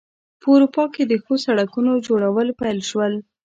په 0.41 0.47
اروپا 0.55 0.83
کې 0.93 1.03
د 1.05 1.13
ښو 1.23 1.33
سړکونو 1.45 1.91
جوړول 2.07 2.47
پیل 2.59 2.79
شول. 2.89 3.13